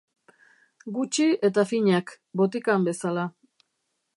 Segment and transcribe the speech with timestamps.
[0.95, 3.27] Gutxi eta finak, botikan bezala.